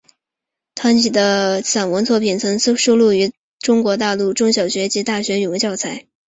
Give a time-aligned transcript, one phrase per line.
[0.73, 6.07] 唐弢的散文作品曾收录于中国大陆中小学及大学语文教材。